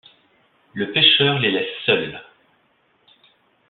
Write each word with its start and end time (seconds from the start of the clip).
Le 0.73 0.91
pêcheur 0.91 1.37
les 1.37 1.51
laisse 1.51 1.69
seuls. 1.85 2.19